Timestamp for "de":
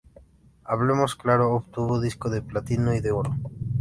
2.31-2.41, 3.01-3.11